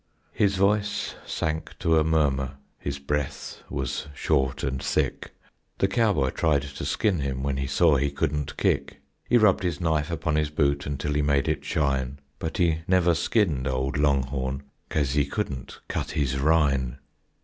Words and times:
His 0.31 0.55
voice 0.55 1.13
sank 1.27 1.77
to 1.77 1.99
a 1.99 2.03
murmur, 2.03 2.55
His 2.79 2.97
breath 2.97 3.61
was 3.69 4.07
short 4.15 4.63
and 4.63 4.83
quick; 4.83 5.29
The 5.77 5.87
cowboy 5.87 6.31
tried 6.31 6.63
to 6.63 6.85
skin 6.85 7.19
him 7.19 7.43
When 7.43 7.57
he 7.57 7.67
saw 7.67 7.97
he 7.97 8.09
couldn't 8.09 8.57
kick; 8.57 8.99
He 9.29 9.37
rubbed 9.37 9.61
his 9.63 9.79
knife 9.79 10.09
upon 10.09 10.37
his 10.37 10.49
boot 10.49 10.87
Until 10.87 11.13
he 11.13 11.21
made 11.21 11.47
it 11.47 11.63
shine, 11.63 12.17
But 12.39 12.57
he 12.57 12.79
never 12.87 13.13
skinned 13.13 13.67
old 13.67 13.95
longhorn, 13.95 14.63
Caze 14.89 15.13
he 15.13 15.23
couldn't 15.27 15.79
cut 15.87 16.09
his 16.09 16.39
rine. 16.39 16.97